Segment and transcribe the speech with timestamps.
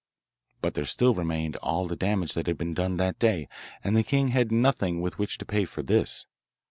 [0.63, 3.47] But there still remained all the damage that had been done that day,
[3.83, 6.25] and the king had nothing with which to pay for this.